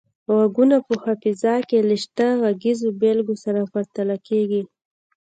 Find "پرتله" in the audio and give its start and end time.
3.73-4.15